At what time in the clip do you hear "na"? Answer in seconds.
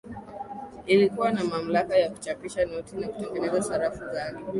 1.31-1.43, 2.95-3.07